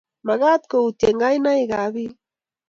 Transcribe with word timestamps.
Magat 0.27 0.61
koutye 0.71 1.09
kainaikab 1.19 1.89
biik 1.93 2.15